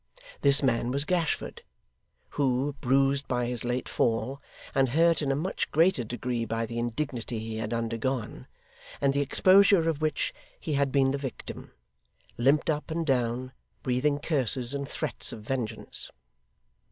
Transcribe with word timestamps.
This 0.41 0.63
man 0.63 0.89
was 0.89 1.05
Gashford, 1.05 1.61
who, 2.31 2.73
bruised 2.81 3.27
by 3.27 3.45
his 3.45 3.63
late 3.63 3.87
fall, 3.87 4.41
and 4.73 4.89
hurt 4.89 5.21
in 5.21 5.31
a 5.31 5.35
much 5.35 5.69
greater 5.69 6.03
degree 6.03 6.43
by 6.43 6.65
the 6.65 6.79
indignity 6.79 7.37
he 7.37 7.57
had 7.57 7.71
undergone, 7.71 8.47
and 8.99 9.13
the 9.13 9.21
exposure 9.21 9.87
of 9.87 10.01
which 10.01 10.33
he 10.59 10.73
had 10.73 10.91
been 10.91 11.11
the 11.11 11.19
victim, 11.19 11.71
limped 12.35 12.71
up 12.71 12.89
and 12.89 13.05
down, 13.05 13.51
breathing 13.83 14.17
curses 14.17 14.73
and 14.73 14.89
threats 14.89 15.31
of 15.31 15.41
vengeance. 15.43 16.09